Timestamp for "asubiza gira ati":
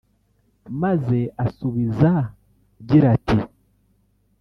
1.45-3.37